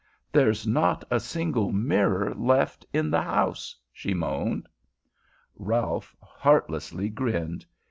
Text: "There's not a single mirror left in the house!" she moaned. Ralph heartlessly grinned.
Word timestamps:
"There's 0.31 0.65
not 0.65 1.03
a 1.11 1.19
single 1.19 1.71
mirror 1.71 2.33
left 2.33 2.87
in 2.91 3.11
the 3.11 3.21
house!" 3.21 3.75
she 3.93 4.15
moaned. 4.15 4.67
Ralph 5.55 6.15
heartlessly 6.23 7.07
grinned. 7.07 7.67